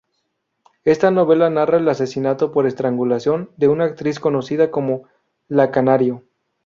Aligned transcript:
Esta 0.83 1.11
novela 1.11 1.51
narra 1.51 1.77
el 1.77 1.87
asesinato 1.87 2.51
por 2.51 2.65
estrangulación 2.65 3.51
de 3.57 3.67
una 3.67 3.83
actriz 3.85 4.19
conocida 4.19 4.71
como 4.71 5.03
"La 5.47 5.69
Canario". 5.69 6.23